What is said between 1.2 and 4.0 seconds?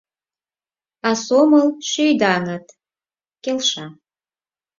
сомыл— шӱйдаҥыт!— келша.